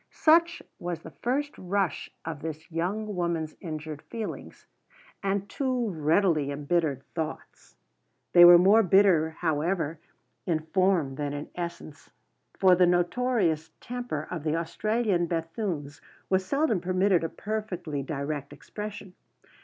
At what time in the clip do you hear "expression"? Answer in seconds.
18.51-19.13